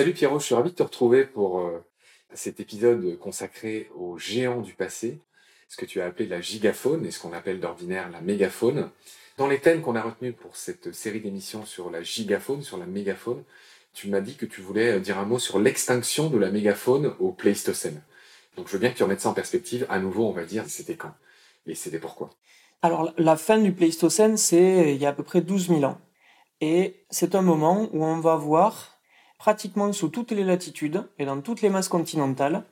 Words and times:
Salut 0.00 0.14
Pierrot, 0.14 0.38
je 0.38 0.46
suis 0.46 0.54
ravi 0.54 0.70
de 0.70 0.76
te 0.76 0.82
retrouver 0.82 1.26
pour 1.26 1.60
euh, 1.60 1.84
cet 2.32 2.58
épisode 2.58 3.18
consacré 3.18 3.90
aux 3.94 4.16
géants 4.16 4.62
du 4.62 4.72
passé, 4.72 5.20
ce 5.68 5.76
que 5.76 5.84
tu 5.84 6.00
as 6.00 6.06
appelé 6.06 6.26
la 6.26 6.40
gigafaune 6.40 7.04
et 7.04 7.10
ce 7.10 7.20
qu'on 7.20 7.34
appelle 7.34 7.60
d'ordinaire 7.60 8.08
la 8.08 8.22
mégafaune. 8.22 8.88
Dans 9.36 9.46
les 9.46 9.60
thèmes 9.60 9.82
qu'on 9.82 9.96
a 9.96 10.00
retenus 10.00 10.34
pour 10.34 10.56
cette 10.56 10.94
série 10.94 11.20
d'émissions 11.20 11.66
sur 11.66 11.90
la 11.90 12.02
gigafaune, 12.02 12.62
sur 12.62 12.78
la 12.78 12.86
mégafaune, 12.86 13.44
tu 13.92 14.08
m'as 14.08 14.22
dit 14.22 14.36
que 14.36 14.46
tu 14.46 14.62
voulais 14.62 14.92
euh, 14.92 15.00
dire 15.00 15.18
un 15.18 15.26
mot 15.26 15.38
sur 15.38 15.58
l'extinction 15.58 16.30
de 16.30 16.38
la 16.38 16.50
mégafaune 16.50 17.14
au 17.18 17.32
Pléistocène. 17.32 18.02
Donc 18.56 18.68
je 18.68 18.72
veux 18.72 18.78
bien 18.78 18.92
que 18.92 18.96
tu 18.96 19.02
remettes 19.02 19.20
ça 19.20 19.28
en 19.28 19.34
perspective. 19.34 19.84
À 19.90 19.98
nouveau, 19.98 20.26
on 20.26 20.32
va 20.32 20.46
dire 20.46 20.64
c'était 20.66 20.96
quand 20.96 21.12
et 21.66 21.74
c'était 21.74 21.98
pourquoi? 21.98 22.30
Alors 22.80 23.12
la 23.18 23.36
fin 23.36 23.58
du 23.58 23.72
Pléistocène, 23.72 24.38
c'est 24.38 24.94
il 24.94 24.98
y 24.98 25.04
a 25.04 25.10
à 25.10 25.12
peu 25.12 25.24
près 25.24 25.42
12 25.42 25.68
000 25.68 25.84
ans. 25.84 26.00
Et 26.62 27.04
c'est 27.10 27.34
un 27.34 27.42
moment 27.42 27.90
où 27.92 28.02
on 28.02 28.18
va 28.20 28.36
voir 28.36 28.96
pratiquement 29.40 29.90
sous 29.94 30.10
toutes 30.10 30.32
les 30.32 30.44
latitudes 30.44 31.02
et 31.18 31.24
dans 31.24 31.40
toutes 31.40 31.62
les 31.62 31.70
masses 31.70 31.88
continentales 31.88 32.62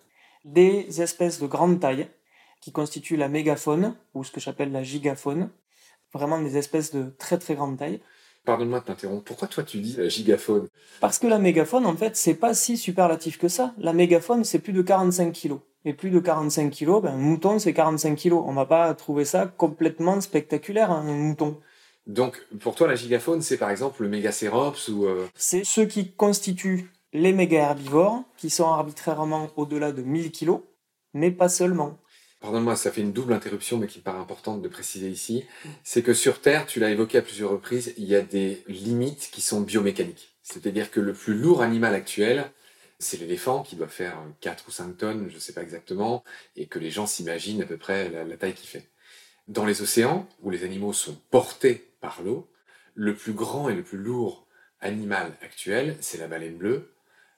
des 0.45 1.01
espèces 1.01 1.41
de 1.41 1.47
grande 1.47 1.81
taille 1.81 2.09
qui 2.61 2.73
constituent 2.73 3.17
la 3.17 3.29
mégafaune 3.29 3.95
ou 4.13 4.23
ce 4.23 4.31
que 4.31 4.39
j'appelle 4.39 4.71
la 4.71 4.83
gigafaune, 4.83 5.49
vraiment 6.13 6.39
des 6.39 6.59
espèces 6.59 6.93
de 6.93 7.15
très 7.19 7.39
très 7.39 7.55
grande 7.55 7.79
taille. 7.79 8.01
Pardonne-moi 8.45 8.81
de 8.81 8.85
t'interrompre. 8.85 9.25
Pourquoi 9.25 9.49
toi 9.49 9.65
tu 9.65 9.79
dis 9.79 9.97
la 9.97 10.11
gigafaune? 10.11 10.69
Parce 11.01 11.19
que 11.19 11.27
la 11.27 11.39
mégafaune, 11.39 11.87
en 11.87 11.97
fait, 11.97 12.17
c'est 12.17 12.35
pas 12.35 12.53
si 12.53 12.77
superlatif 12.77 13.39
que 13.39 13.49
ça. 13.49 13.73
La 13.79 13.95
mégafaune, 13.95 14.45
c'est 14.45 14.59
plus 14.59 14.75
de 14.75 14.83
45 14.83 15.33
kilos. 15.33 15.61
Et 15.87 15.95
plus 15.95 16.11
de 16.11 16.19
45 16.19 16.71
kilos, 16.71 17.03
ben, 17.03 17.15
un 17.15 17.17
mouton, 17.17 17.59
c'est 17.59 17.73
45 17.73 18.15
kilos. 18.15 18.43
On 18.47 18.53
va 18.53 18.67
pas 18.67 18.93
trouver 18.95 19.25
ça 19.25 19.47
complètement 19.47 20.21
spectaculaire, 20.21 20.91
hein, 20.91 21.05
un 21.07 21.15
mouton. 21.15 21.59
Donc, 22.09 22.43
pour 22.61 22.75
toi, 22.75 22.89
la 22.89 22.95
gigafaune, 22.95 23.43
c'est 23.43 23.59
par 23.59 23.71
exemple 23.71 24.03
le 24.03 24.09
mégacérops 24.09 24.89
ou... 24.89 25.07
Euh, 25.07 25.29
c'est 25.35 25.65
ceux 25.65 25.85
qui 25.85 26.11
constituent 26.13 26.91
les 27.13 27.33
méga-herbivores, 27.33 28.25
qui 28.37 28.51
sont 28.51 28.67
arbitrairement 28.67 29.51
au-delà 29.57 29.93
de 29.93 30.03
1000 30.03 30.31
kilos, 30.31 30.61
mais 31.13 31.31
pas 31.31 31.51
seulement. 31.51 31.99
Pardonne-moi, 32.41 32.77
ça 32.77 32.93
fait 32.93 33.01
une 33.03 33.13
double 33.13 33.33
interruption, 33.33 33.79
mais 33.79 33.89
qui 33.89 33.99
me 33.99 34.05
paraît 34.05 34.19
importante 34.19 34.63
de 34.63 34.69
préciser 34.69 35.09
ici. 35.09 35.45
C'est 35.83 36.03
que 36.03 36.15
sur 36.15 36.41
Terre, 36.41 36.67
tu 36.67 36.81
l'as 36.81 36.91
évoqué 36.91 37.19
à 37.19 37.23
plusieurs 37.23 37.51
reprises, 37.51 37.93
il 37.99 38.05
y 38.05 38.15
a 38.15 38.23
des 38.23 38.63
limites 38.69 39.29
qui 39.33 39.41
sont 39.41 39.61
biomécaniques. 39.61 40.37
C'est-à-dire 40.43 40.91
que 40.91 41.01
le 41.01 41.13
plus 41.13 41.35
lourd 41.35 41.63
animal 41.63 41.95
actuel, 41.95 42.51
c'est 42.99 43.19
l'éléphant 43.19 43.63
qui 43.63 43.77
doit 43.77 43.89
faire 43.89 44.17
4 44.41 44.65
ou 44.69 44.71
5 44.71 44.97
tonnes, 44.97 45.27
je 45.29 45.35
ne 45.35 45.41
sais 45.41 45.53
pas 45.53 45.63
exactement, 45.63 46.23
et 46.57 46.67
que 46.67 46.79
les 46.79 46.91
gens 46.91 47.07
s'imaginent 47.07 47.63
à 47.63 47.67
peu 47.67 47.77
près 47.77 48.09
la, 48.09 48.25
la 48.25 48.37
taille 48.37 48.55
qu'il 48.55 48.69
fait. 48.69 48.89
Dans 49.49 49.65
les 49.65 49.83
océans, 49.83 50.29
où 50.43 50.51
les 50.51 50.65
animaux 50.65 50.93
sont 50.93 51.17
portés 51.31 51.89
par 52.01 52.23
l'eau. 52.23 52.49
Le 52.95 53.15
plus 53.15 53.33
grand 53.33 53.69
et 53.69 53.75
le 53.75 53.83
plus 53.83 53.99
lourd 53.99 54.47
animal 54.81 55.33
actuel, 55.43 55.97
c'est 56.01 56.19
la 56.19 56.29
baleine 56.29 56.57
bleue, 56.57 56.91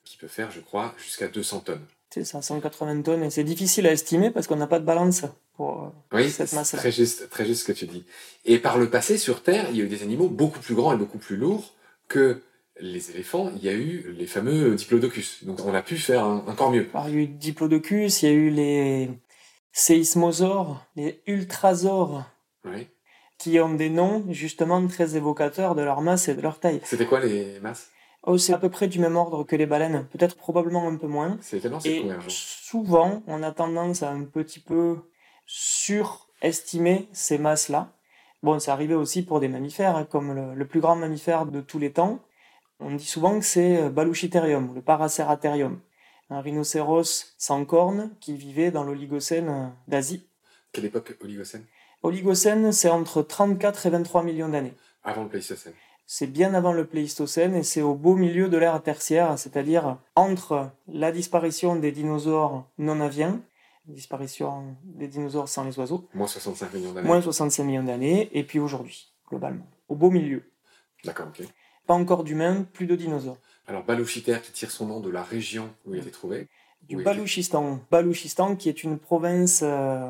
qui 0.05 0.17
peut 0.17 0.29
faire, 0.29 0.51
je 0.51 0.61
crois, 0.61 0.95
jusqu'à 0.99 1.29
200 1.29 1.61
tonnes. 1.61 1.85
C'est 2.11 2.25
ça, 2.25 2.43
180 2.43 3.03
tonnes, 3.03 3.23
et 3.23 3.31
c'est 3.31 3.45
difficile 3.45 3.87
à 3.87 3.93
estimer 3.93 4.31
parce 4.31 4.47
qu'on 4.47 4.57
n'a 4.57 4.67
pas 4.67 4.81
de 4.81 4.85
balance 4.85 5.25
pour 5.57 5.85
euh, 5.85 6.17
oui, 6.17 6.31
cette 6.31 6.53
masse. 6.53 6.73
Très 6.73 6.91
juste, 6.91 7.31
très 7.31 7.47
juste 7.47 7.63
ce 7.63 7.67
que 7.67 7.73
tu 7.73 7.87
dis. 7.87 8.05
Et 8.45 8.59
par 8.59 8.79
le 8.79 8.91
passé, 8.91 9.17
sur 9.17 9.43
Terre, 9.43 9.67
il 9.71 9.77
y 9.77 9.81
a 9.81 9.85
eu 9.85 9.89
des 9.89 10.03
animaux 10.03 10.29
beaucoup 10.29 10.59
plus 10.59 10.75
grands 10.75 10.93
et 10.93 10.97
beaucoup 10.97 11.19
plus 11.19 11.37
lourds 11.37 11.75
que 12.09 12.43
les 12.81 13.11
éléphants. 13.11 13.53
Il 13.57 13.63
y 13.63 13.69
a 13.69 13.73
eu 13.73 14.15
les 14.17 14.27
fameux 14.27 14.75
diplodocus. 14.75 15.45
Donc 15.45 15.65
on 15.65 15.75
a 15.75 15.83
pu 15.83 15.97
faire 15.99 16.25
encore 16.25 16.71
mieux. 16.73 16.89
il 17.07 17.15
y 17.15 17.19
a 17.19 17.23
eu 17.23 17.27
diplodocus, 17.27 18.23
il 18.23 18.27
y 18.27 18.33
a 18.33 18.35
eu 18.35 18.51
les 18.51 19.11
séismosaures, 19.73 20.85
les 20.97 21.23
ultrasaures. 21.27 22.25
Oui 22.65 22.89
qui 23.41 23.59
ont 23.59 23.73
des 23.75 23.89
noms 23.89 24.23
justement 24.29 24.87
très 24.87 25.17
évocateurs 25.17 25.75
de 25.75 25.81
leur 25.83 26.03
masse 26.03 26.29
et 26.29 26.35
de 26.35 26.43
leur 26.43 26.61
taille. 26.61 26.81
C'était 26.85 27.07
quoi 27.07 27.21
les 27.21 27.59
masses? 27.61 27.91
Oh, 28.23 28.37
c'est 28.37 28.53
à 28.53 28.59
peu 28.59 28.69
près 28.69 28.87
du 28.87 28.99
même 28.99 29.17
ordre 29.17 29.45
que 29.45 29.57
les 29.57 29.65
baleines, 29.65 30.07
peut-être 30.13 30.37
probablement 30.37 30.87
un 30.87 30.97
peu 30.97 31.07
moins. 31.07 31.39
C'est 31.41 31.63
c'est 31.81 32.03
Souvent, 32.29 33.23
on 33.27 33.43
a 33.43 33.51
tendance 33.51 34.03
à 34.03 34.11
un 34.11 34.25
petit 34.25 34.61
peu 34.61 34.99
surestimer 35.47 37.09
ces 37.13 37.39
masses-là. 37.39 37.93
Bon, 38.43 38.59
c'est 38.59 38.71
arrivé 38.71 38.95
aussi 38.95 39.23
pour 39.23 39.41
des 39.41 39.49
mammifères, 39.49 39.97
hein, 39.97 40.05
comme 40.05 40.55
le, 40.55 40.67
plus 40.67 40.81
grand 40.81 40.97
mammifère 40.97 41.47
de 41.47 41.63
tous 41.63 41.79
les 41.79 41.93
temps. 41.93 42.21
On 42.79 42.95
dit 42.95 43.07
souvent 43.07 43.39
que 43.39 43.45
c'est 43.45 43.79
euh, 43.79 43.91
Baluchiterium, 43.91 44.75
le 44.75 44.83
Paraceratherium, 44.83 45.81
un 46.31 46.41
rhinocéros 46.41 47.35
sans 47.37 47.65
cornes 47.65 48.11
qui 48.21 48.37
vivait 48.37 48.71
dans 48.71 48.85
l'Oligocène 48.85 49.73
d'Asie. 49.89 50.27
Quelle 50.73 50.85
époque 50.85 51.17
Oligocène? 51.23 51.65
Oligocène, 52.03 52.73
c'est 52.73 52.89
entre 52.89 53.23
34 53.23 53.87
et 53.87 53.91
23 53.91 54.23
millions 54.23 54.49
d'années. 54.49 54.75
Avant 55.05 55.25
le 55.25 55.29
Pléistocène. 55.29 55.75
C'est 56.07 56.27
bien 56.27 56.55
avant 56.55 56.73
le 56.73 56.87
Pléistocène 56.87 57.55
et 57.55 57.63
c'est 57.63 57.83
au 57.83 57.95
beau 57.95 58.17
milieu 58.17 58.49
de 58.49 58.57
l'ère 58.57 58.83
tertiaire, 58.83 59.39
c'est-à-dire 59.39 59.99
entre 60.17 60.71
la 60.89 61.13
disparition 61.13 61.77
des 61.77 61.93
dinosaures 61.93 62.65
non 62.79 63.01
aviens, 63.01 63.41
disparition 63.87 64.77
des 64.85 65.09
dinosaures 65.09 65.49
sans 65.49 65.65
les 65.65 65.79
oiseaux. 65.79 66.09
Moins 66.15 66.27
65 66.27 66.73
millions 66.75 66.93
d'années. 66.93 67.07
Moins 67.07 67.21
65 67.21 67.65
millions 67.65 67.85
d'années, 67.85 68.29
et 68.33 68.45
puis 68.45 68.59
aujourd'hui, 68.59 69.13
globalement. 69.29 69.67
Au 69.89 69.95
beau 69.95 70.11
milieu. 70.11 70.43
D'accord, 71.05 71.29
ok. 71.29 71.47
Pas 71.91 71.97
encore 71.97 72.23
d'humains, 72.23 72.69
plus 72.73 72.87
de 72.87 72.95
dinosaures. 72.95 73.39
Alors 73.67 73.83
Balouchiter 73.83 74.39
qui 74.45 74.53
tire 74.53 74.71
son 74.71 74.87
nom 74.87 75.01
de 75.01 75.11
la 75.11 75.25
région 75.25 75.75
où 75.85 75.93
il 75.93 75.99
a 75.99 76.03
été 76.03 76.13
trouvé. 76.13 76.47
Du 76.83 77.03
Balouchistan. 77.03 77.81
Balouchistan 77.91 78.55
qui 78.55 78.69
est 78.69 78.85
une 78.85 78.97
province 78.97 79.63
euh, 79.65 80.09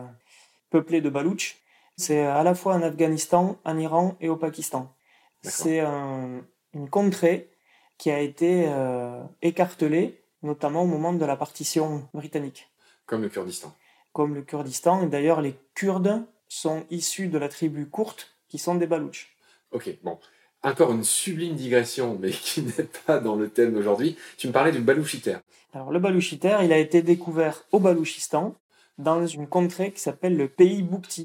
peuplée 0.68 1.00
de 1.00 1.08
Balouches 1.08 1.56
c'est 1.96 2.20
à 2.20 2.42
la 2.42 2.54
fois 2.54 2.74
en 2.74 2.82
Afghanistan, 2.82 3.56
en 3.64 3.78
Iran 3.78 4.14
et 4.20 4.28
au 4.28 4.36
Pakistan. 4.36 4.94
C'est 5.40 5.80
une 5.80 6.88
contrée 6.90 7.48
qui 7.96 8.10
a 8.10 8.20
été 8.20 8.66
euh, 8.68 9.22
écartelée, 9.40 10.20
notamment 10.42 10.82
au 10.82 10.86
moment 10.86 11.14
de 11.14 11.24
la 11.24 11.36
partition 11.36 12.06
britannique. 12.12 12.68
Comme 13.06 13.22
le 13.22 13.30
Kurdistan. 13.30 13.74
Comme 14.12 14.34
le 14.34 14.42
Kurdistan. 14.42 15.02
Et 15.02 15.06
d'ailleurs, 15.06 15.40
les 15.40 15.54
Kurdes 15.74 16.26
sont 16.46 16.84
issus 16.90 17.28
de 17.28 17.38
la 17.38 17.48
tribu 17.48 17.86
courte, 17.86 18.36
qui 18.48 18.58
sont 18.58 18.74
des 18.74 18.86
Balouches. 18.86 19.34
Ok, 19.72 19.88
bon. 20.02 20.18
Encore 20.62 20.92
une 20.92 21.04
sublime 21.04 21.54
digression, 21.54 22.18
mais 22.20 22.30
qui 22.30 22.62
n'est 22.78 22.88
pas 23.06 23.18
dans 23.18 23.34
le 23.34 23.48
thème 23.48 23.72
d'aujourd'hui. 23.72 24.16
Tu 24.36 24.48
me 24.48 24.52
parlais 24.52 24.72
du 24.72 24.80
balouchitaire. 24.80 25.40
Alors, 25.72 25.90
le 25.90 25.98
balouchitaire, 25.98 26.62
il 26.62 26.72
a 26.72 26.78
été 26.78 27.02
découvert 27.02 27.64
au 27.72 27.78
Balouchistan, 27.78 28.56
dans 28.98 29.26
une 29.26 29.46
contrée 29.46 29.92
qui 29.92 30.00
s'appelle 30.00 30.36
le 30.36 30.48
pays 30.48 30.82
Boukti. 30.82 31.24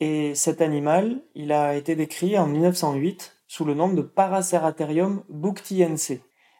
Et 0.00 0.34
cet 0.34 0.60
animal, 0.60 1.22
il 1.34 1.52
a 1.52 1.74
été 1.74 1.96
décrit 1.96 2.38
en 2.38 2.46
1908 2.46 3.36
sous 3.48 3.64
le 3.64 3.74
nom 3.74 3.88
de 3.88 4.02
Paraceratherium 4.02 5.22
bouktiense, 5.28 6.12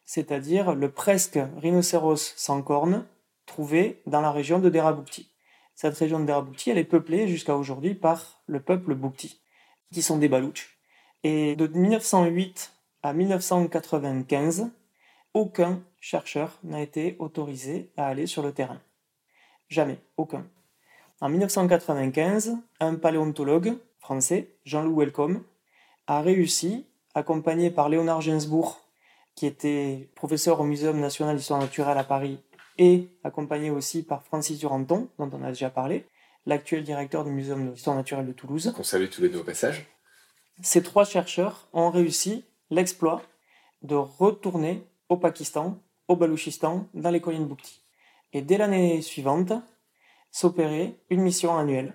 c'est-à-dire 0.04 0.75
le 0.75 0.91
presque 0.91 1.38
rhinocéros 1.58 2.32
sans 2.37 2.62
cornes 2.62 3.04
trouvé 3.44 4.03
dans 4.06 4.20
la 4.20 4.32
région 4.32 4.58
de 4.58 4.70
Deraboukti. 4.70 5.31
Cette 5.75 5.97
région 5.97 6.20
de 6.20 6.25
Deraboukti, 6.25 6.70
elle 6.70 6.78
est 6.78 6.84
peuplée 6.84 7.28
jusqu'à 7.28 7.56
aujourd'hui 7.56 7.94
par 7.94 8.43
le 8.47 8.60
peuple 8.60 8.94
Boukti, 8.94 9.41
qui 9.93 10.03
sont 10.03 10.16
des 10.16 10.28
Balouches. 10.28 10.75
Et 11.28 11.56
de 11.56 11.66
1908 11.66 12.72
à 13.03 13.12
1995, 13.12 14.70
aucun 15.34 15.82
chercheur 15.98 16.56
n'a 16.62 16.81
été 16.81 17.16
autorisé 17.19 17.91
à 17.97 18.06
aller 18.06 18.28
sur 18.28 18.44
le 18.44 18.53
terrain. 18.53 18.81
Jamais, 19.69 19.98
aucun. 20.16 20.47
En 21.20 21.28
1995, 21.28 22.56
un 22.78 22.94
paléontologue 22.94 23.76
français, 23.98 24.53
Jean-Loup 24.64 25.00
Welcome, 25.00 25.42
a 26.06 26.20
réussi, 26.20 26.87
accompagné 27.16 27.72
par 27.72 27.88
Léonard 27.88 28.20
Gainsbourg, 28.20 28.81
qui 29.34 29.47
était 29.47 30.08
professeur 30.14 30.60
au 30.60 30.64
Muséum 30.64 31.00
national 31.00 31.34
d'histoire 31.34 31.58
naturelle 31.58 31.98
à 31.98 32.04
Paris, 32.04 32.38
et 32.78 33.08
accompagné 33.25 33.70
aussi 33.70 34.04
par 34.04 34.22
Francis 34.22 34.60
Duranton, 34.60 35.08
dont 35.19 35.31
on 35.32 35.43
a 35.43 35.48
déjà 35.48 35.70
parlé, 35.70 36.06
l'actuel 36.46 36.84
directeur 36.84 37.25
du 37.25 37.32
Muséum 37.32 37.73
d'histoire 37.73 37.96
naturelle 37.96 38.28
de 38.28 38.32
Toulouse. 38.32 38.73
On 38.78 38.84
salue 38.84 39.08
tous 39.08 39.23
les 39.23 39.28
deux 39.28 39.40
au 39.40 39.44
passage. 39.44 39.88
Ces 40.62 40.82
trois 40.82 41.05
chercheurs 41.05 41.69
ont 41.73 41.91
réussi 41.91 42.44
l'exploit 42.70 43.23
de 43.82 43.94
retourner 43.94 44.87
au 45.08 45.17
Pakistan, 45.17 45.79
au 46.08 46.17
Balouchistan, 46.17 46.88
dans 46.94 47.11
les 47.11 47.20
collines 47.20 47.47
Boukti. 47.47 47.82
Et 48.32 48.43
dès 48.43 48.58
l'année 48.58 49.03
suivante, 49.03 49.53
s'opérait 50.31 50.99
une 51.11 51.23
mission 51.23 51.56
annuelle 51.56 51.94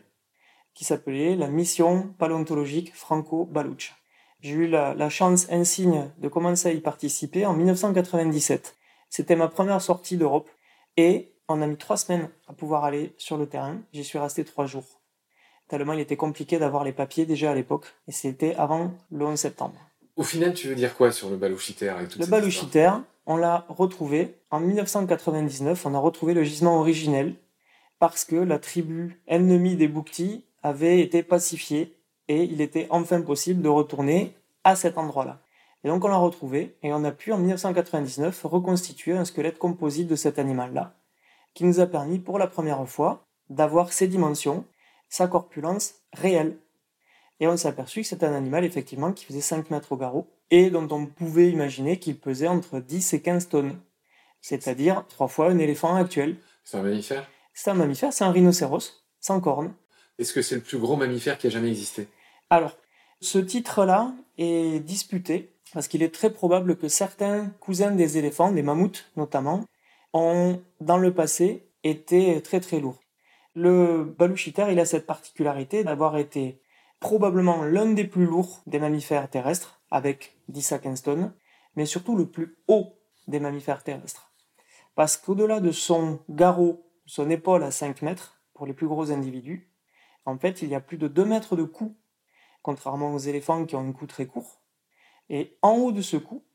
qui 0.73 0.85
s'appelait 0.85 1.35
la 1.35 1.47
mission 1.47 2.13
paléontologique 2.17 2.95
franco-balouche. 2.95 3.95
J'ai 4.41 4.53
eu 4.53 4.67
la, 4.67 5.09
chance 5.09 5.47
insigne 5.51 6.09
de 6.17 6.27
commencer 6.27 6.69
à 6.69 6.71
y 6.71 6.79
participer 6.79 7.45
en 7.45 7.53
1997. 7.53 8.77
C'était 9.09 9.35
ma 9.35 9.47
première 9.47 9.81
sortie 9.81 10.17
d'Europe 10.17 10.49
et 10.97 11.33
on 11.47 11.61
a 11.61 11.67
mis 11.67 11.77
trois 11.77 11.97
semaines 11.97 12.29
à 12.47 12.53
pouvoir 12.53 12.85
aller 12.85 13.13
sur 13.17 13.37
le 13.37 13.47
terrain. 13.47 13.81
J'y 13.93 14.03
suis 14.03 14.17
resté 14.17 14.43
trois 14.43 14.65
jours. 14.65 15.00
Tellement 15.71 15.93
il 15.93 16.01
était 16.01 16.17
compliqué 16.17 16.59
d'avoir 16.59 16.83
les 16.83 16.91
papiers 16.91 17.25
déjà 17.25 17.51
à 17.51 17.55
l'époque 17.55 17.85
et 18.05 18.11
c'était 18.11 18.55
avant 18.55 18.91
le 19.09 19.25
11 19.25 19.39
septembre. 19.39 19.75
Au 20.17 20.23
final, 20.23 20.53
tu 20.53 20.67
veux 20.67 20.75
dire 20.75 20.97
quoi 20.97 21.13
sur 21.13 21.29
le 21.29 21.37
balouchitaire 21.37 21.95
Le 22.19 22.25
balouchitaire, 22.25 23.01
on 23.25 23.37
l'a 23.37 23.65
retrouvé 23.69 24.35
en 24.49 24.59
1999. 24.59 25.85
On 25.85 25.93
a 25.93 25.97
retrouvé 25.97 26.33
le 26.33 26.43
gisement 26.43 26.77
originel 26.77 27.35
parce 27.99 28.25
que 28.25 28.35
la 28.35 28.59
tribu 28.59 29.21
ennemie 29.27 29.77
des 29.77 29.87
Boukti 29.87 30.43
avait 30.61 30.99
été 30.99 31.23
pacifiée 31.23 31.95
et 32.27 32.43
il 32.43 32.59
était 32.59 32.87
enfin 32.89 33.21
possible 33.21 33.61
de 33.61 33.69
retourner 33.69 34.35
à 34.65 34.75
cet 34.75 34.97
endroit-là. 34.97 35.39
Et 35.85 35.87
donc 35.87 36.03
on 36.03 36.09
l'a 36.09 36.17
retrouvé 36.17 36.75
et 36.83 36.91
on 36.91 37.05
a 37.05 37.13
pu 37.13 37.31
en 37.31 37.37
1999 37.37 38.41
reconstituer 38.43 39.13
un 39.13 39.23
squelette 39.23 39.57
composite 39.57 40.09
de 40.09 40.17
cet 40.17 40.37
animal-là, 40.37 40.95
qui 41.53 41.63
nous 41.63 41.79
a 41.79 41.85
permis 41.85 42.19
pour 42.19 42.39
la 42.39 42.47
première 42.47 42.85
fois 42.89 43.25
d'avoir 43.49 43.93
ses 43.93 44.09
dimensions, 44.09 44.65
sa 45.11 45.27
corpulence 45.27 45.95
réelle. 46.13 46.57
Et 47.39 47.47
on 47.47 47.57
s'est 47.57 47.67
aperçu 47.67 48.01
que 48.01 48.07
c'était 48.07 48.25
un 48.25 48.33
animal 48.33 48.65
effectivement 48.65 49.11
qui 49.11 49.25
faisait 49.25 49.41
5 49.41 49.69
mètres 49.69 49.91
au 49.91 49.97
garrot 49.97 50.27
et 50.49 50.69
dont 50.69 50.87
on 50.89 51.05
pouvait 51.05 51.49
imaginer 51.49 51.99
qu'il 51.99 52.17
pesait 52.17 52.47
entre 52.47 52.79
10 52.79 53.13
et 53.13 53.21
15 53.21 53.49
tonnes, 53.49 53.79
c'est-à-dire 54.41 55.05
trois 55.07 55.27
fois 55.27 55.49
un 55.49 55.59
éléphant 55.59 55.95
actuel. 55.95 56.37
C'est 56.63 56.77
un 56.77 56.83
mammifère? 56.83 57.29
C'est 57.53 57.69
un 57.69 57.75
mammifère, 57.75 58.13
c'est 58.13 58.23
un 58.23 58.31
rhinocéros, 58.31 59.03
sans 59.19 59.39
cornes. 59.41 59.73
Est-ce 60.17 60.33
que 60.33 60.41
c'est 60.41 60.55
le 60.55 60.61
plus 60.61 60.77
gros 60.77 60.95
mammifère 60.95 61.37
qui 61.37 61.47
a 61.47 61.49
jamais 61.49 61.69
existé? 61.69 62.07
Alors, 62.49 62.77
ce 63.19 63.37
titre-là 63.37 64.13
est 64.37 64.79
disputé 64.79 65.53
parce 65.73 65.87
qu'il 65.87 66.03
est 66.03 66.13
très 66.13 66.31
probable 66.31 66.77
que 66.77 66.87
certains 66.87 67.49
cousins 67.59 67.91
des 67.91 68.17
éléphants, 68.17 68.51
des 68.51 68.61
mammouths 68.61 69.05
notamment, 69.17 69.65
ont 70.13 70.61
dans 70.79 70.97
le 70.97 71.13
passé 71.13 71.65
été 71.83 72.41
très 72.41 72.59
très 72.59 72.79
lourds. 72.79 73.00
Le 73.53 74.05
baluchitaire, 74.05 74.71
il 74.71 74.79
a 74.79 74.85
cette 74.85 75.05
particularité 75.05 75.83
d'avoir 75.83 76.17
été 76.17 76.61
probablement 77.01 77.63
l'un 77.63 77.91
des 77.91 78.05
plus 78.05 78.25
lourds 78.25 78.61
des 78.65 78.79
mammifères 78.79 79.29
terrestres, 79.29 79.81
avec 79.89 80.37
10 80.47 80.71
à 80.71 80.79
15 80.79 81.01
tonnes, 81.01 81.33
mais 81.75 81.85
surtout 81.85 82.15
le 82.15 82.29
plus 82.29 82.57
haut 82.67 82.97
des 83.27 83.41
mammifères 83.41 83.83
terrestres. 83.83 84.31
Parce 84.95 85.17
qu'au-delà 85.17 85.59
de 85.59 85.71
son 85.71 86.19
garrot, 86.29 86.89
son 87.05 87.29
épaule 87.29 87.63
à 87.63 87.71
5 87.71 88.01
mètres, 88.03 88.41
pour 88.53 88.65
les 88.65 88.73
plus 88.73 88.87
gros 88.87 89.11
individus, 89.11 89.69
en 90.25 90.37
fait, 90.37 90.61
il 90.61 90.69
y 90.69 90.75
a 90.75 90.79
plus 90.79 90.97
de 90.97 91.07
2 91.07 91.25
mètres 91.25 91.55
de 91.57 91.63
cou, 91.63 91.97
contrairement 92.61 93.13
aux 93.13 93.17
éléphants 93.17 93.65
qui 93.65 93.75
ont 93.75 93.87
un 93.87 93.91
cou 93.91 94.05
très 94.05 94.27
court. 94.27 94.61
Et 95.29 95.57
en 95.61 95.71
haut 95.71 95.91
de 95.91 96.01
ce 96.01 96.15
cou, 96.15 96.45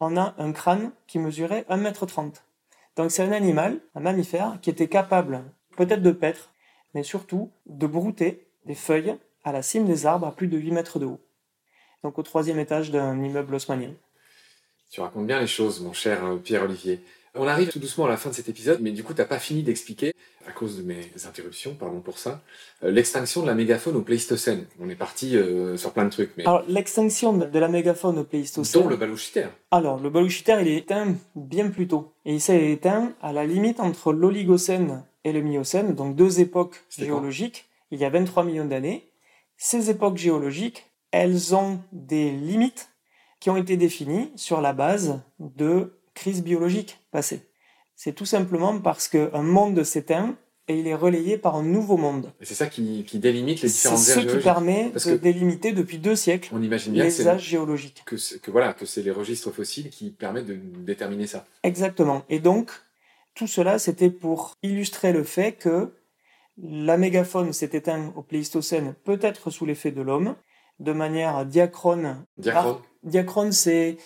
on 0.00 0.16
a 0.16 0.34
un 0.38 0.52
crâne 0.52 0.92
qui 1.06 1.18
mesurait 1.18 1.64
1 1.68 1.76
mètre 1.76 2.06
30. 2.06 2.44
Donc 2.96 3.10
c'est 3.10 3.22
un 3.22 3.32
animal, 3.32 3.80
un 3.94 4.00
mammifère, 4.00 4.58
qui 4.60 4.70
était 4.70 4.88
capable 4.88 5.44
peut-être 5.76 6.02
de 6.02 6.10
paître, 6.10 6.50
mais 6.94 7.02
surtout 7.02 7.50
de 7.66 7.86
brouter 7.86 8.46
des 8.66 8.74
feuilles 8.74 9.16
à 9.44 9.52
la 9.52 9.62
cime 9.62 9.86
des 9.86 10.06
arbres 10.06 10.26
à 10.26 10.32
plus 10.32 10.48
de 10.48 10.56
8 10.56 10.70
mètres 10.70 10.98
de 10.98 11.06
haut. 11.06 11.20
Donc 12.02 12.18
au 12.18 12.22
troisième 12.22 12.58
étage 12.58 12.90
d'un 12.90 13.22
immeuble 13.22 13.54
haussmannien. 13.54 13.92
Tu 14.90 15.00
racontes 15.00 15.26
bien 15.26 15.40
les 15.40 15.46
choses, 15.46 15.80
mon 15.80 15.92
cher 15.92 16.24
euh, 16.24 16.36
Pierre-Olivier. 16.36 17.00
On 17.36 17.48
arrive 17.48 17.68
tout 17.68 17.80
doucement 17.80 18.04
à 18.04 18.08
la 18.08 18.16
fin 18.16 18.30
de 18.30 18.34
cet 18.34 18.48
épisode, 18.48 18.78
mais 18.80 18.92
du 18.92 19.02
coup, 19.02 19.12
t'as 19.12 19.24
pas 19.24 19.40
fini 19.40 19.64
d'expliquer, 19.64 20.12
à 20.46 20.52
cause 20.52 20.76
de 20.76 20.82
mes 20.84 21.10
interruptions, 21.26 21.74
pardon 21.74 22.00
pour 22.00 22.18
ça, 22.18 22.42
euh, 22.84 22.92
l'extinction 22.92 23.42
de 23.42 23.48
la 23.48 23.54
mégafaune 23.54 23.96
au 23.96 24.02
Pléistocène. 24.02 24.66
On 24.78 24.88
est 24.88 24.94
parti 24.94 25.36
euh, 25.36 25.76
sur 25.76 25.92
plein 25.92 26.04
de 26.04 26.10
trucs, 26.10 26.30
mais... 26.36 26.46
Alors, 26.46 26.62
l'extinction 26.68 27.32
de 27.32 27.58
la 27.58 27.66
mégafaune 27.66 28.18
au 28.18 28.24
Pléistocène... 28.24 28.82
Dont 28.82 28.88
le 28.88 28.96
baluchitaire. 28.96 29.50
Alors, 29.72 29.98
le 29.98 30.10
baluchitaire, 30.10 30.60
il 30.60 30.68
est 30.68 30.76
éteint 30.76 31.16
bien 31.34 31.70
plus 31.70 31.88
tôt. 31.88 32.12
Et 32.24 32.34
il 32.34 32.40
s'est 32.40 32.70
éteint 32.70 33.12
à 33.20 33.32
la 33.32 33.44
limite 33.44 33.80
entre 33.80 34.12
l'Oligocène 34.12 35.02
et 35.24 35.32
le 35.32 35.42
Miocène, 35.42 35.94
donc 35.94 36.16
deux 36.16 36.40
époques 36.40 36.84
géologiques, 36.90 37.68
il 37.90 37.98
y 37.98 38.04
a 38.04 38.10
23 38.10 38.44
millions 38.44 38.64
d'années. 38.64 39.08
Ces 39.56 39.90
époques 39.90 40.16
géologiques, 40.16 40.86
elles 41.10 41.54
ont 41.54 41.80
des 41.92 42.30
limites 42.30 42.90
qui 43.40 43.50
ont 43.50 43.56
été 43.56 43.76
définies 43.76 44.30
sur 44.36 44.60
la 44.60 44.72
base 44.72 45.20
de 45.38 45.98
crises 46.14 46.42
biologiques 46.42 46.98
passées. 47.10 47.42
C'est 47.96 48.14
tout 48.14 48.26
simplement 48.26 48.78
parce 48.80 49.08
qu'un 49.08 49.42
monde 49.42 49.82
s'éteint 49.84 50.36
et 50.66 50.78
il 50.78 50.86
est 50.88 50.94
relayé 50.94 51.36
par 51.36 51.56
un 51.56 51.62
nouveau 51.62 51.96
monde. 51.96 52.32
Et 52.40 52.46
c'est 52.46 52.54
ça 52.54 52.66
qui, 52.66 53.04
délimite 53.14 53.60
les 53.60 53.68
différentes 53.68 53.98
C'est 53.98 54.20
ce 54.20 54.26
qui 54.26 54.42
permet 54.42 54.90
de 54.90 55.16
délimiter 55.16 55.72
depuis 55.72 55.98
deux 55.98 56.16
siècles 56.16 56.50
on 56.52 56.62
imagine 56.62 56.94
bien 56.94 57.04
les 57.04 57.28
âges 57.28 57.44
géologiques. 57.44 58.02
Que, 58.06 58.16
que 58.38 58.50
voilà, 58.50 58.72
que 58.72 58.86
c'est 58.86 59.02
les 59.02 59.10
registres 59.10 59.50
fossiles 59.50 59.90
qui 59.90 60.10
permettent 60.10 60.46
de 60.46 60.54
déterminer 60.54 61.26
ça. 61.26 61.44
Exactement. 61.62 62.24
Et 62.30 62.40
donc, 62.40 62.70
tout 63.34 63.46
cela, 63.46 63.78
c'était 63.78 64.10
pour 64.10 64.56
illustrer 64.62 65.12
le 65.12 65.24
fait 65.24 65.52
que 65.52 65.92
la 66.56 66.96
mégafaune 66.96 67.52
s'est 67.52 67.70
éteinte 67.72 68.12
au 68.16 68.22
Pléistocène, 68.22 68.94
peut-être 69.04 69.50
sous 69.50 69.66
l'effet 69.66 69.90
de 69.90 70.02
l'homme, 70.02 70.36
de 70.78 70.92
manière 70.92 71.44
diachrone. 71.44 72.24
Diachrone 72.38 72.78
Diachrone, 73.02 73.52
c'est 73.52 73.98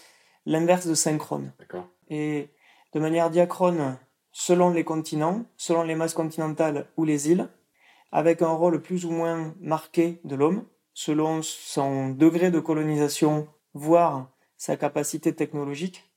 l'inverse 0.47 0.87
de 0.87 0.95
synchrone. 0.95 1.53
D'accord. 1.59 1.87
Et 2.09 2.49
de 2.93 3.01
manière 3.01 3.31
diachrone, 3.31 3.99
selon 4.33 4.71
les 4.71 4.85
continents, 4.85 5.45
selon 5.57 5.83
les 5.83 5.95
masses 5.95 6.15
continentales 6.15 6.87
ou 6.97 7.05
les 7.05 7.31
îles, 7.31 7.49
avec 8.13 8.43
un 8.43 8.53
rôle 8.53 8.81
plus 8.81 9.05
ou 9.05 9.11
moins 9.11 9.55
marqué 9.61 10.21
de 10.25 10.35
l'homme, 10.35 10.65
selon 10.95 11.43
son 11.43 12.11
degré 12.11 12.51
de 12.51 12.61
colonisation, 12.61 13.47
voire 13.75 14.31
sa 14.57 14.77
capacité 14.77 15.35
technologique. 15.35 16.08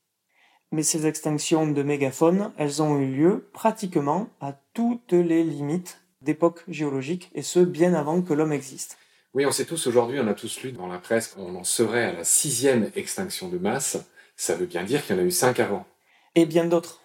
Mais 0.72 0.82
ces 0.82 1.06
extinctions 1.06 1.66
de 1.66 1.82
mégaphones, 1.82 2.50
elles 2.56 2.82
ont 2.82 2.98
eu 2.98 3.06
lieu 3.06 3.48
pratiquement 3.52 4.28
à 4.40 4.54
toutes 4.74 5.12
les 5.12 5.44
limites 5.44 6.00
d'époque 6.22 6.64
géologique, 6.68 7.30
et 7.34 7.42
ce, 7.42 7.60
bien 7.60 7.94
avant 7.94 8.22
que 8.22 8.32
l'homme 8.32 8.52
existe. 8.52 8.96
Oui, 9.34 9.44
on 9.46 9.52
sait 9.52 9.64
tous 9.64 9.86
aujourd'hui, 9.86 10.18
on 10.20 10.26
a 10.28 10.34
tous 10.34 10.62
lu 10.62 10.72
dans 10.72 10.86
la 10.86 10.98
presse 10.98 11.28
qu'on 11.28 11.54
en 11.56 11.64
serait 11.64 12.04
à 12.04 12.12
la 12.12 12.24
sixième 12.24 12.90
extinction 12.96 13.48
de 13.48 13.58
masse. 13.58 13.98
Ça 14.36 14.54
veut 14.54 14.66
bien 14.66 14.84
dire 14.84 15.04
qu'il 15.04 15.16
y 15.16 15.18
en 15.18 15.22
a 15.22 15.24
eu 15.24 15.30
cinq 15.30 15.60
avant. 15.60 15.86
Et 16.34 16.46
bien 16.46 16.64
d'autres. 16.64 17.00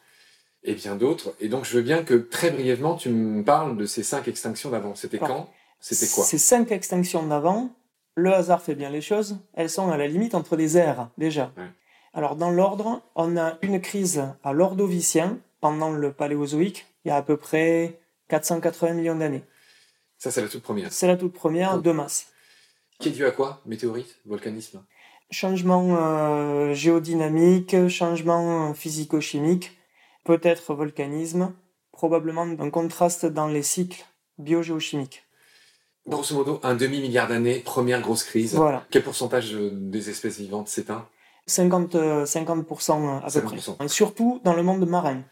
Et 0.64 0.74
bien 0.74 0.96
d'autres. 0.96 1.34
Et 1.40 1.50
donc, 1.50 1.66
je 1.66 1.76
veux 1.78 1.82
bien 1.82 2.04
que 2.04 2.16
très 2.16 2.52
brièvement, 2.52 2.96
tu 2.96 3.10
me 3.10 3.44
parles 3.44 3.78
de 3.78 3.86
ces 3.86 4.04
cinq 4.04 4.28
extinctions 4.28 4.70
d'avant. 4.70 4.96
C'était 4.96 5.20
quand? 5.20 5.50
C'était 5.80 6.08
quoi? 6.08 6.24
Ces 6.24 6.38
cinq 6.38 6.72
extinctions 6.72 7.26
d'avant, 7.26 7.72
le 8.16 8.34
hasard 8.34 8.62
fait 8.62 8.76
bien 8.76 8.90
les 8.90 9.02
choses. 9.02 9.40
Elles 9.54 9.70
sont 9.70 9.90
à 9.90 9.98
la 9.98 10.08
limite 10.08 10.36
entre 10.36 10.56
les 10.56 10.78
ères, 10.78 11.10
déjà. 11.18 11.54
Alors, 12.18 12.36
dans 12.36 12.50
l'ordre, 12.50 13.04
on 13.14 13.38
a 13.38 13.60
une 13.62 13.80
crise 13.80 14.24
à 14.44 14.52
l'Ordovicien, 14.52 15.38
pendant 15.62 15.92
le 15.92 16.12
Paléozoïque, 16.12 16.88
il 17.06 17.10
y 17.10 17.12
a 17.12 17.16
à 17.16 17.22
peu 17.22 17.38
près 17.38 18.00
480 18.30 18.94
millions 18.96 19.16
d'années. 19.16 19.44
Ça, 20.18 20.32
c'est 20.32 20.42
la 20.42 20.48
toute 20.48 20.64
première. 20.64 20.92
C'est 20.92 21.06
la 21.06 21.16
toute 21.16 21.34
première 21.34 21.80
de 21.80 21.92
masse. 21.92 22.30
Qui 23.00 23.10
est 23.10 23.12
dû 23.12 23.24
à 23.24 23.30
quoi? 23.30 23.62
Météorite 23.68 24.16
Volcanisme? 24.26 24.84
Changement 25.30 25.96
euh, 25.96 26.74
géodynamique, 26.74 27.88
changement 27.88 28.74
physico-chimique, 28.74 29.78
peut-être 30.24 30.74
volcanisme, 30.74 31.54
probablement 31.92 32.48
un 32.58 32.70
contraste 32.72 33.28
dans 33.28 33.46
les 33.46 33.62
cycles 33.62 34.04
biogéochimiques. 34.40 35.24
Grosso 36.08 36.34
modo, 36.34 36.60
un 36.64 36.74
demi-milliard 36.74 37.28
d'années, 37.28 37.60
première 37.60 38.02
grosse 38.02 38.24
crise. 38.24 38.56
Voilà. 38.56 38.88
Quel 38.90 39.04
pourcentage 39.04 39.52
des 39.54 40.10
espèces 40.10 40.40
vivantes 40.40 40.68
s'éteint? 40.68 41.08
50, 41.48 41.96
50% 41.96 43.22
à 43.24 43.32
peu 43.32 43.42
près. 43.42 43.58
Et 43.84 43.88
surtout 43.88 44.42
dans 44.44 44.54
le 44.54 44.64
monde 44.64 44.86
marin. 44.88 45.24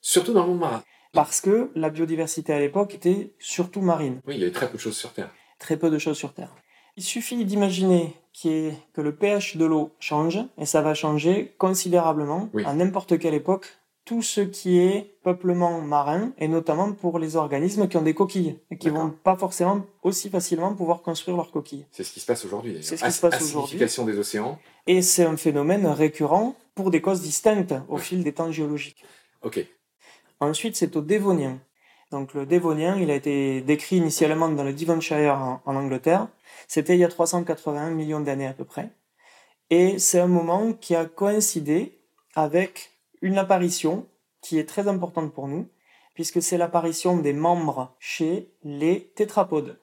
Surtout 0.00 0.32
dans 0.32 0.42
le 0.42 0.48
monde 0.48 0.60
marin. 0.60 0.82
Parce 1.12 1.40
que 1.40 1.70
la 1.74 1.90
biodiversité 1.90 2.52
à 2.52 2.58
l'époque 2.58 2.94
était 2.94 3.34
surtout 3.38 3.80
marine. 3.80 4.20
Oui, 4.26 4.34
il 4.34 4.40
y 4.40 4.42
avait 4.42 4.52
très 4.52 4.68
peu 4.68 4.74
de 4.74 4.82
choses 4.82 4.96
sur 4.96 5.12
Terre. 5.12 5.30
Très 5.58 5.76
peu 5.76 5.90
de 5.90 5.98
choses 5.98 6.16
sur 6.16 6.32
Terre. 6.32 6.54
Il 6.96 7.02
suffit 7.02 7.44
d'imaginer 7.44 8.16
que 8.42 9.00
le 9.00 9.14
pH 9.14 9.56
de 9.56 9.64
l'eau 9.64 9.92
change, 10.00 10.38
et 10.58 10.66
ça 10.66 10.82
va 10.82 10.94
changer 10.94 11.54
considérablement 11.58 12.48
à 12.64 12.74
n'importe 12.74 13.18
quelle 13.18 13.34
époque, 13.34 13.79
tout 14.04 14.22
ce 14.22 14.40
qui 14.40 14.78
est 14.78 15.14
peuplement 15.22 15.80
marin, 15.80 16.32
et 16.38 16.48
notamment 16.48 16.92
pour 16.92 17.18
les 17.18 17.36
organismes 17.36 17.86
qui 17.86 17.96
ont 17.96 18.02
des 18.02 18.14
coquilles, 18.14 18.58
et 18.70 18.78
qui 18.78 18.88
vont 18.88 19.10
pas 19.10 19.36
forcément 19.36 19.84
aussi 20.02 20.30
facilement 20.30 20.74
pouvoir 20.74 21.02
construire 21.02 21.36
leurs 21.36 21.50
coquilles. 21.50 21.86
C'est 21.92 22.04
ce 22.04 22.12
qui 22.12 22.20
se 22.20 22.26
passe 22.26 22.44
aujourd'hui 22.44 22.78
C'est 22.82 22.96
ce 22.96 23.04
qui 23.04 23.12
se 23.12 23.20
passe 23.20 23.42
aujourd'hui. 23.42 23.78
des 23.78 24.18
océans. 24.18 24.58
Et 24.86 25.02
c'est 25.02 25.24
un 25.24 25.36
phénomène 25.36 25.86
récurrent 25.86 26.56
pour 26.74 26.90
des 26.90 27.00
causes 27.00 27.20
distinctes 27.20 27.74
au 27.88 27.98
fil 27.98 28.24
des 28.24 28.32
temps 28.32 28.50
géologiques. 28.50 29.04
Ok. 29.42 29.64
Ensuite, 30.40 30.76
c'est 30.76 30.96
au 30.96 31.02
Dévonien. 31.02 31.60
Donc 32.10 32.34
le 32.34 32.46
Dévonien, 32.46 32.96
il 32.96 33.10
a 33.10 33.14
été 33.14 33.60
décrit 33.60 33.96
initialement 33.96 34.48
dans 34.48 34.64
le 34.64 34.72
Devonshire 34.72 35.60
en, 35.64 35.76
Angleterre. 35.76 36.28
C'était 36.66 36.94
il 36.94 37.00
y 37.00 37.04
a 37.04 37.08
381 37.08 37.90
millions 37.90 38.20
d'années 38.20 38.46
à 38.46 38.52
peu 38.52 38.64
près. 38.64 38.90
Et 39.70 39.98
c'est 39.98 40.18
un 40.18 40.26
moment 40.26 40.72
qui 40.72 40.96
a 40.96 41.04
coïncidé 41.04 42.00
avec 42.34 42.90
une 43.20 43.38
apparition 43.38 44.06
qui 44.40 44.58
est 44.58 44.68
très 44.68 44.88
importante 44.88 45.32
pour 45.32 45.48
nous, 45.48 45.68
puisque 46.14 46.42
c'est 46.42 46.58
l'apparition 46.58 47.16
des 47.16 47.32
membres 47.32 47.94
chez 47.98 48.50
les 48.62 49.12
tétrapodes, 49.14 49.78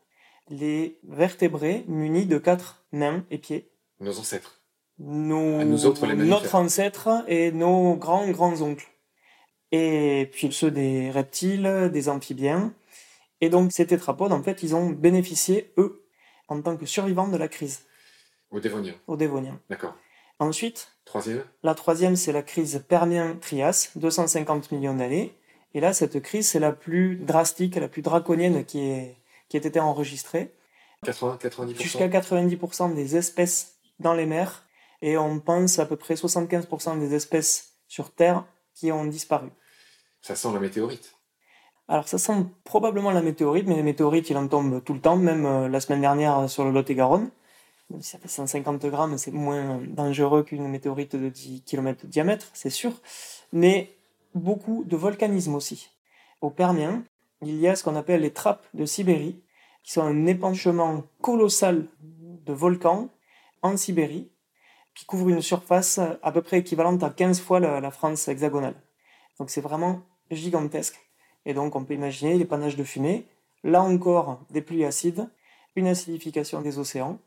les 0.49 0.99
vertébrés 1.03 1.83
munis 1.87 2.25
de 2.25 2.37
quatre 2.37 2.83
mains 2.91 3.23
et 3.31 3.37
pieds. 3.37 3.69
Nos 3.99 4.17
ancêtres. 4.19 4.61
Nos, 4.99 5.63
nous 5.63 5.85
autres, 5.85 6.07
les 6.07 6.15
notre 6.15 6.55
ancêtre 6.55 7.23
et 7.27 7.51
nos 7.51 7.95
grands 7.95 8.29
grands 8.31 8.61
oncles 8.61 8.87
et 9.71 10.29
puis 10.31 10.51
ceux 10.51 10.71
des 10.71 11.11
reptiles, 11.11 11.89
des 11.91 12.09
amphibiens. 12.09 12.73
Et 13.41 13.49
donc 13.49 13.71
ces 13.71 13.85
tétrapodes, 13.85 14.31
en 14.31 14.41
fait, 14.41 14.63
ils 14.63 14.75
ont 14.75 14.89
bénéficié, 14.89 15.73
eux, 15.77 16.03
en 16.47 16.61
tant 16.61 16.77
que 16.77 16.85
survivants 16.85 17.27
de 17.27 17.37
la 17.37 17.47
crise. 17.47 17.81
Au 18.49 18.59
Dévonien. 18.59 18.93
Au 19.07 19.17
Dévonien. 19.17 19.59
D'accord. 19.69 19.95
Ensuite, 20.39 20.91
troisième. 21.05 21.43
La 21.63 21.73
troisième, 21.73 22.15
c'est 22.15 22.31
la 22.31 22.43
crise 22.43 22.83
Permien-Trias, 22.87 23.89
250 23.95 24.71
millions 24.71 24.95
d'années. 24.95 25.35
Et 25.73 25.79
là, 25.79 25.93
cette 25.93 26.21
crise, 26.21 26.47
c'est 26.47 26.59
la 26.59 26.71
plus 26.71 27.17
drastique, 27.17 27.75
la 27.75 27.87
plus 27.87 28.01
draconienne 28.01 28.65
qui, 28.65 28.79
est, 28.79 29.17
qui 29.49 29.57
ait 29.57 29.61
été 29.61 29.79
enregistrée. 29.79 30.53
80, 31.03 31.39
90%. 31.41 31.81
Jusqu'à 31.81 32.07
90% 32.07 32.93
des 32.93 33.15
espèces 33.15 33.77
dans 33.99 34.13
les 34.13 34.25
mers 34.25 34.67
et 35.01 35.17
on 35.17 35.39
pense 35.39 35.79
à 35.79 35.85
peu 35.85 35.95
près 35.95 36.15
75% 36.15 36.99
des 36.99 37.13
espèces 37.13 37.73
sur 37.87 38.11
Terre 38.11 38.45
qui 38.73 38.91
ont 38.91 39.05
disparu. 39.05 39.49
Ça 40.21 40.35
sent 40.35 40.51
la 40.53 40.59
météorite. 40.59 41.15
Alors 41.87 42.07
ça 42.07 42.17
sent 42.17 42.45
probablement 42.63 43.11
la 43.11 43.21
météorite, 43.21 43.67
mais 43.67 43.75
les 43.75 43.83
météorites, 43.83 44.29
il 44.29 44.37
en 44.37 44.47
tombe 44.47 44.83
tout 44.83 44.93
le 44.93 44.99
temps, 44.99 45.15
même 45.15 45.45
euh, 45.45 45.69
la 45.69 45.79
semaine 45.79 46.01
dernière 46.01 46.49
sur 46.49 46.65
le 46.65 46.71
Lot-et-Garonne. 46.71 47.29
Ça 48.01 48.17
fait 48.17 48.27
150 48.27 48.85
grammes, 48.87 49.17
c'est 49.17 49.31
moins 49.31 49.79
dangereux 49.87 50.43
qu'une 50.43 50.67
météorite 50.67 51.15
de 51.15 51.29
10 51.29 51.63
km 51.63 52.05
de 52.05 52.11
diamètre, 52.11 52.49
c'est 52.53 52.69
sûr. 52.69 52.91
Mais 53.53 53.95
beaucoup 54.35 54.83
de 54.85 54.97
volcanisme 54.97 55.55
aussi. 55.55 55.89
Au 56.41 56.49
Permien, 56.49 57.03
il 57.41 57.55
y 57.59 57.67
a 57.67 57.75
ce 57.75 57.83
qu'on 57.83 57.95
appelle 57.95 58.21
les 58.21 58.33
trappes 58.33 58.67
de 58.73 58.85
Sibérie, 58.85 59.41
qui 59.83 59.93
sont 59.93 60.01
un 60.01 60.25
épanchement 60.25 61.03
colossal 61.21 61.87
de 62.01 62.53
volcans 62.53 63.09
en 63.61 63.77
Sibérie, 63.77 64.29
qui 64.95 65.05
couvre 65.05 65.29
une 65.29 65.41
surface 65.41 65.99
à 66.23 66.31
peu 66.31 66.41
près 66.41 66.59
équivalente 66.59 67.03
à 67.03 67.09
15 67.09 67.39
fois 67.39 67.59
la, 67.59 67.91
France 67.91 68.27
hexagonale. 68.27 68.75
Donc 69.39 69.49
c'est 69.49 69.61
vraiment 69.61 70.01
gigantesque. 70.31 70.99
Et 71.45 71.53
donc 71.53 71.75
on 71.75 71.83
peut 71.83 71.93
imaginer 71.93 72.37
les 72.37 72.45
panaches 72.45 72.75
de 72.75 72.83
fumée, 72.83 73.25
là 73.63 73.81
encore 73.81 74.41
des 74.49 74.61
pluies 74.61 74.85
acides, 74.85 75.29
une 75.75 75.87
acidification 75.87 76.61
des 76.61 76.79
océans. 76.79 77.19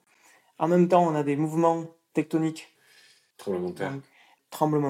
En 0.60 0.68
même 0.68 0.88
temps, 0.88 1.02
on 1.02 1.14
a 1.14 1.22
des 1.22 1.36
mouvements 1.36 1.86
tectoniques. 2.12 2.68
Tremblements 3.38 3.70
de 3.70 3.74
terre. 3.74 3.92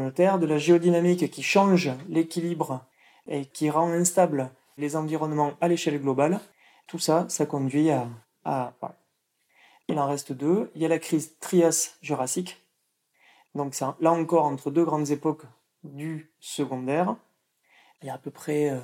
de 0.05 0.11
terre, 0.11 0.39
de 0.41 0.47
la 0.47 0.59
géodynamique 0.59 1.31
qui 1.31 1.45
change 1.45 1.91
l'équilibre 2.09 2.85
et 3.29 3.47
qui 3.47 3.71
rend 3.71 3.89
instable 3.93 4.51
les 4.79 4.97
environnements 4.97 5.53
à 5.61 5.69
l'échelle 5.69 6.01
globale. 6.03 6.41
Tout 6.89 6.99
ça, 6.99 7.25
ça 7.29 7.47
conduit 7.47 7.91
à... 7.91 8.09
Il 9.87 10.01
en 10.01 10.09
reste 10.09 10.33
deux. 10.33 10.73
Il 10.75 10.83
y 10.83 10.85
a 10.85 10.89
la 10.89 10.99
crise 10.99 11.39
Trias-Jurassique. 11.39 12.61
Donc 13.55 13.75
c'est 13.75 13.85
là 14.01 14.11
encore 14.11 14.47
entre 14.47 14.73
deux 14.73 14.85
grandes 14.85 15.11
époques 15.11 15.45
du 15.85 16.33
secondaire. 16.41 17.15
Il 18.03 18.07
y 18.07 18.11
a 18.11 18.15
à 18.15 18.19
peu 18.19 18.33
près 18.33 18.77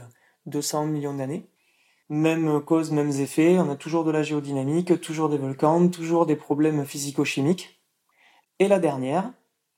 200 0.46 0.84
euh, 0.84 0.86
millions 0.86 1.14
d'années. 1.14 1.48
Même 2.08 2.60
cause, 2.60 2.92
mêmes 2.92 3.10
effets. 3.10 3.58
On 3.58 3.70
a 3.70 3.76
toujours 3.76 4.04
de 4.04 4.10
la 4.10 4.22
géodynamique, 4.22 5.00
toujours 5.00 5.28
des 5.28 5.38
volcans, 5.38 5.88
toujours 5.88 6.26
des 6.26 6.36
problèmes 6.36 6.84
physico-chimiques. 6.84 7.80
Et 8.58 8.68
la 8.68 8.78
dernière, 8.78 9.32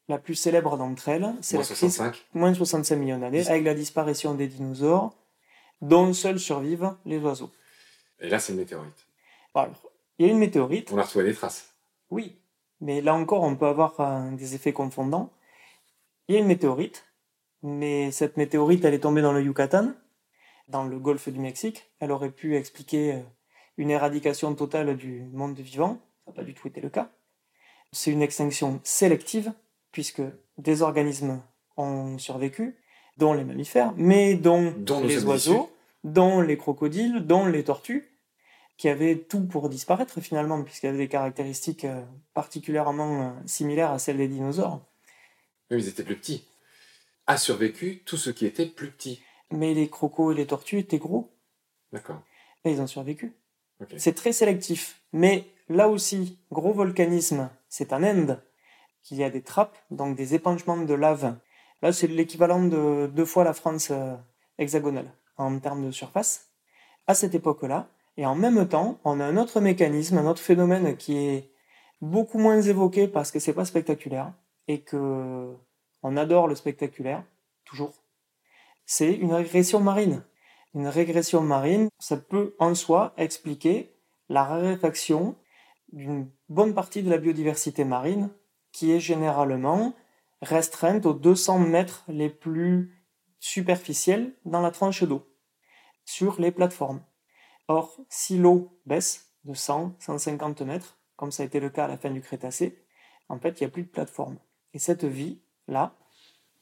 la 0.08 0.18
plus 0.18 0.34
célèbre 0.34 0.76
d'entre 0.76 1.08
elles, 1.08 1.34
c'est 1.40 1.58
la 1.58 1.64
crise 1.64 2.02
moins 2.34 2.50
de 2.50 2.56
65 2.56 2.96
millions 2.96 3.18
d'années, 3.18 3.46
avec 3.48 3.64
la 3.64 3.74
disparition 3.74 4.34
des 4.34 4.46
dinosaures, 4.46 5.14
dont 5.80 6.12
seuls 6.12 6.38
survivent 6.38 6.94
les 7.04 7.18
oiseaux. 7.18 7.50
Et 8.20 8.28
là, 8.28 8.38
c'est 8.38 8.52
une 8.52 8.58
météorite. 8.58 9.06
il 10.18 10.26
y 10.26 10.28
a 10.28 10.32
une 10.32 10.38
météorite. 10.38 10.90
On 10.92 10.98
a 10.98 11.02
retrouvé 11.02 11.24
des 11.24 11.34
traces. 11.34 11.74
Oui, 12.10 12.36
mais 12.80 13.00
là 13.00 13.14
encore, 13.14 13.42
on 13.42 13.56
peut 13.56 13.66
avoir 13.66 13.98
euh, 14.00 14.30
des 14.32 14.54
effets 14.54 14.72
confondants. 14.72 15.30
Il 16.26 16.34
y 16.34 16.38
a 16.38 16.40
une 16.40 16.46
météorite, 16.46 17.04
mais 17.62 18.10
cette 18.10 18.36
météorite, 18.36 18.84
elle 18.84 18.94
est 18.94 19.00
tombée 19.00 19.22
dans 19.22 19.32
le 19.32 19.42
Yucatan, 19.42 19.92
dans 20.68 20.84
le 20.84 20.98
golfe 20.98 21.28
du 21.28 21.40
Mexique. 21.40 21.90
Elle 22.00 22.12
aurait 22.12 22.30
pu 22.30 22.56
expliquer 22.56 23.14
euh, 23.14 23.20
une 23.76 23.90
éradication 23.90 24.54
totale 24.54 24.96
du 24.96 25.22
monde 25.32 25.58
vivant. 25.58 26.00
Ça 26.24 26.30
n'a 26.30 26.36
pas 26.36 26.44
du 26.44 26.54
tout 26.54 26.68
été 26.68 26.80
le 26.80 26.90
cas. 26.90 27.10
C'est 27.92 28.10
une 28.10 28.22
extinction 28.22 28.80
sélective, 28.84 29.52
puisque 29.92 30.22
des 30.58 30.82
organismes 30.82 31.40
ont 31.76 32.18
survécu, 32.18 32.76
dont 33.16 33.32
les 33.32 33.44
mammifères, 33.44 33.94
mais 33.96 34.34
dont, 34.34 34.74
les 35.02 35.24
oiseaux, 35.24 35.70
dont 36.04 36.40
les 36.40 36.58
crocodiles, 36.58 37.26
dont 37.26 37.46
les 37.46 37.64
tortues, 37.64 38.10
qui 38.76 38.88
avaient 38.88 39.16
tout 39.16 39.44
pour 39.44 39.68
disparaître 39.68 40.20
finalement, 40.20 40.62
puisqu'ils 40.62 40.88
avaient 40.88 40.98
des 40.98 41.08
caractéristiques 41.08 41.84
euh, 41.84 42.04
particulièrement 42.34 43.22
euh, 43.22 43.30
similaires 43.46 43.90
à 43.90 43.98
celles 43.98 44.18
des 44.18 44.28
dinosaures. 44.28 44.80
Mais 45.70 45.78
ils 45.78 45.88
étaient 45.88 46.04
plus 46.04 46.16
petits. 46.16 46.46
A 47.26 47.36
survécu 47.36 48.02
tout 48.06 48.16
ce 48.16 48.30
qui 48.30 48.46
était 48.46 48.66
plus 48.66 48.90
petit. 48.90 49.20
Mais 49.50 49.74
les 49.74 49.88
crocos 49.88 50.32
et 50.32 50.34
les 50.34 50.46
tortues 50.46 50.78
étaient 50.78 50.98
gros. 50.98 51.30
D'accord. 51.92 52.20
Et 52.64 52.72
ils 52.72 52.80
ont 52.80 52.86
survécu. 52.86 53.34
C'est 53.96 54.14
très 54.14 54.32
sélectif. 54.32 55.02
Mais 55.12 55.46
là 55.68 55.88
aussi, 55.88 56.38
gros 56.50 56.72
volcanisme, 56.72 57.48
c'est 57.68 57.92
en 57.92 58.02
Inde 58.02 58.42
qu'il 59.02 59.18
y 59.18 59.24
a 59.24 59.30
des 59.30 59.42
trappes, 59.42 59.76
donc 59.90 60.16
des 60.16 60.34
épanchements 60.34 60.76
de 60.76 60.94
lave. 60.94 61.36
Là, 61.80 61.92
c'est 61.92 62.08
l'équivalent 62.08 62.64
de 62.64 63.10
deux 63.12 63.24
fois 63.24 63.44
la 63.44 63.54
France 63.54 63.88
euh, 63.90 64.16
hexagonale 64.58 65.10
en 65.36 65.58
termes 65.60 65.86
de 65.86 65.90
surface. 65.90 66.48
À 67.06 67.14
cette 67.14 67.34
époque-là, 67.34 67.88
et 68.16 68.26
en 68.26 68.34
même 68.34 68.68
temps, 68.68 68.98
on 69.04 69.20
a 69.20 69.24
un 69.24 69.36
autre 69.36 69.60
mécanisme, 69.60 70.18
un 70.18 70.26
autre 70.26 70.42
phénomène 70.42 70.96
qui 70.96 71.16
est 71.16 71.50
beaucoup 72.02 72.38
moins 72.38 72.60
évoqué 72.60 73.08
parce 73.08 73.30
que 73.30 73.38
c'est 73.38 73.52
pas 73.52 73.64
spectaculaire 73.64 74.32
et 74.66 74.80
que 74.80 75.54
on 76.02 76.16
adore 76.16 76.48
le 76.48 76.54
spectaculaire, 76.54 77.22
toujours. 77.64 77.94
C'est 78.90 79.12
une 79.12 79.34
régression 79.34 79.80
marine. 79.80 80.24
Une 80.72 80.88
régression 80.88 81.42
marine, 81.42 81.90
ça 81.98 82.16
peut 82.16 82.56
en 82.58 82.74
soi 82.74 83.12
expliquer 83.18 83.94
la 84.30 84.44
raréfaction 84.44 85.36
d'une 85.92 86.30
bonne 86.48 86.72
partie 86.72 87.02
de 87.02 87.10
la 87.10 87.18
biodiversité 87.18 87.84
marine 87.84 88.30
qui 88.72 88.90
est 88.90 88.98
généralement 88.98 89.94
restreinte 90.40 91.04
aux 91.04 91.12
200 91.12 91.58
mètres 91.58 92.02
les 92.08 92.30
plus 92.30 93.04
superficiels 93.40 94.34
dans 94.46 94.62
la 94.62 94.70
tranche 94.70 95.02
d'eau, 95.02 95.28
sur 96.06 96.40
les 96.40 96.50
plateformes. 96.50 97.04
Or, 97.68 98.00
si 98.08 98.38
l'eau 98.38 98.80
baisse 98.86 99.34
de 99.44 99.52
100, 99.52 99.96
150 99.98 100.62
mètres, 100.62 100.98
comme 101.16 101.30
ça 101.30 101.42
a 101.42 101.46
été 101.46 101.60
le 101.60 101.68
cas 101.68 101.84
à 101.84 101.88
la 101.88 101.98
fin 101.98 102.10
du 102.10 102.22
Crétacé, 102.22 102.86
en 103.28 103.38
fait, 103.38 103.60
il 103.60 103.64
n'y 103.64 103.66
a 103.66 103.70
plus 103.70 103.82
de 103.82 103.88
plateforme. 103.88 104.38
Et 104.72 104.78
cette 104.78 105.04
vie-là, 105.04 105.97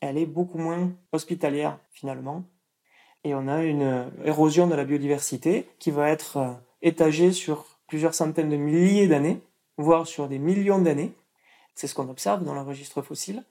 elle 0.00 0.18
est 0.18 0.26
beaucoup 0.26 0.58
moins 0.58 0.92
hospitalière 1.12 1.78
finalement. 1.90 2.44
Et 3.24 3.34
on 3.34 3.48
a 3.48 3.62
une 3.64 4.10
érosion 4.24 4.66
de 4.66 4.74
la 4.74 4.84
biodiversité 4.84 5.68
qui 5.78 5.90
va 5.90 6.10
être 6.10 6.36
euh, 6.36 6.52
étagée 6.82 7.32
sur 7.32 7.66
plusieurs 7.88 8.14
centaines 8.14 8.50
de 8.50 8.56
milliers 8.56 9.08
d'années, 9.08 9.40
voire 9.78 10.06
sur 10.06 10.28
des 10.28 10.38
millions 10.38 10.78
d'années. 10.78 11.12
C'est 11.74 11.86
ce 11.86 11.94
qu'on 11.94 12.08
observe 12.08 12.44
dans 12.44 12.54
le 12.54 12.60
registre 12.60 13.02
fossile. 13.02 13.42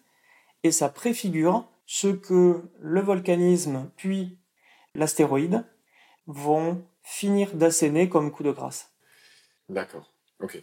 Et 0.64 0.72
ça 0.72 0.90
préfigure 0.90 1.66
ce 1.86 2.08
que 2.08 2.64
le 2.80 3.02
volcanisme 3.02 3.90
puis 3.96 4.38
l'astéroïde 4.96 5.64
vont 6.26 6.84
finir 7.04 7.54
d'asséner 7.54 8.10
comme 8.10 8.32
coup 8.32 8.44
de 8.44 8.52
grâce. 8.52 8.92
D'accord, 9.70 10.12
ok. 10.42 10.62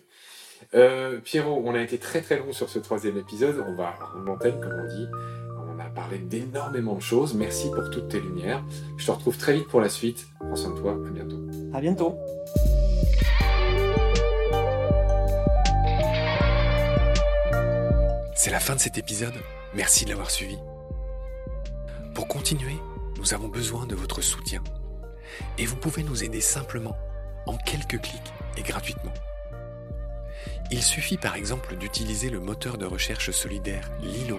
Euh, 0.74 1.20
Pierrot, 1.20 1.62
on 1.64 1.74
a 1.74 1.80
été 1.80 1.98
très 1.98 2.20
très 2.20 2.38
long 2.38 2.52
sur 2.52 2.68
ce 2.68 2.78
troisième 2.78 3.18
épisode. 3.18 3.64
On 3.66 3.74
va 3.74 3.90
remonter, 4.14 4.52
comme 4.52 4.80
on 4.80 4.88
dit. 4.88 5.06
Parlé 5.94 6.18
d'énormément 6.18 6.94
de 6.94 7.00
choses. 7.00 7.34
Merci 7.34 7.70
pour 7.70 7.90
toutes 7.90 8.08
tes 8.08 8.20
lumières. 8.20 8.64
Je 8.96 9.06
te 9.06 9.10
retrouve 9.10 9.36
très 9.36 9.54
vite 9.54 9.68
pour 9.68 9.80
la 9.80 9.88
suite. 9.88 10.26
Prends 10.38 10.56
soin 10.56 10.70
de 10.70 10.80
toi. 10.80 10.92
À 10.92 11.10
bientôt. 11.10 11.38
À 11.74 11.80
bientôt. 11.80 12.18
C'est 18.34 18.50
la 18.50 18.60
fin 18.60 18.74
de 18.74 18.80
cet 18.80 18.96
épisode. 18.98 19.34
Merci 19.74 20.04
de 20.04 20.10
l'avoir 20.10 20.30
suivi. 20.30 20.56
Pour 22.14 22.26
continuer, 22.26 22.76
nous 23.18 23.34
avons 23.34 23.48
besoin 23.48 23.86
de 23.86 23.94
votre 23.94 24.20
soutien 24.20 24.62
et 25.58 25.66
vous 25.66 25.76
pouvez 25.76 26.02
nous 26.02 26.24
aider 26.24 26.40
simplement 26.40 26.96
en 27.46 27.56
quelques 27.56 28.00
clics 28.00 28.32
et 28.56 28.62
gratuitement. 28.62 29.12
Il 30.70 30.82
suffit 30.82 31.18
par 31.18 31.36
exemple 31.36 31.76
d'utiliser 31.76 32.30
le 32.30 32.40
moteur 32.40 32.78
de 32.78 32.86
recherche 32.86 33.30
solidaire 33.30 33.90
Lilo. 34.00 34.38